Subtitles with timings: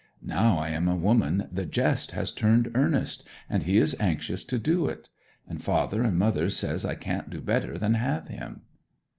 [0.23, 4.57] Now I am a woman the jest has turned earnest, and he is anxious to
[4.57, 5.09] do it.
[5.47, 8.61] And father and mother says I can't do better than have him.'